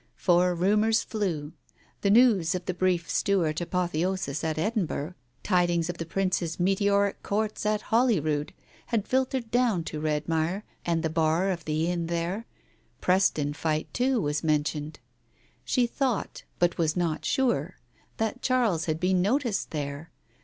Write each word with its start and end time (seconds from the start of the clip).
For 0.27 0.55
rumours 0.55 1.03
flew. 1.03 1.53
The 2.01 2.09
news 2.09 2.55
of 2.55 2.65
the 2.65 2.73
brief 2.73 3.07
Stuart 3.07 3.61
apotheosis 3.61 4.43
at 4.43 4.57
Edinburgh, 4.57 5.13
tidings 5.43 5.91
of 5.91 5.99
the 5.99 6.07
Prince's 6.07 6.59
meteoric 6.59 7.21
Court 7.21 7.63
at 7.67 7.81
Holyrood, 7.83 8.51
had 8.87 9.07
filtered 9.07 9.51
down 9.51 9.83
to 9.83 10.01
Redmire, 10.01 10.63
and 10.87 11.03
the 11.03 11.11
bar 11.11 11.51
of 11.51 11.65
the 11.65 11.85
inn 11.87 12.07
there. 12.07 12.47
Preston 12.99 13.53
fight, 13.53 13.93
too, 13.93 14.19
was 14.19 14.43
men 14.43 14.63
tioned. 14.63 14.95
She 15.63 15.85
thought, 15.85 16.45
but 16.57 16.79
was 16.79 16.97
not 16.97 17.23
sure, 17.23 17.75
that 18.17 18.41
Charles 18.41 18.85
had 18.85 18.99
been 18.99 19.21
noticed 19.21 19.69
there. 19.69 20.09